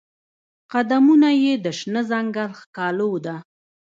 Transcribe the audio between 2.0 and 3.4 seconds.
ځنګل ښکالو ده